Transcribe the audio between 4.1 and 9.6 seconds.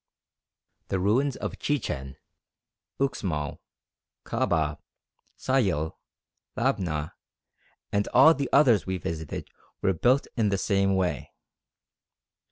Kabah, Sayil, Labna and all the others we visited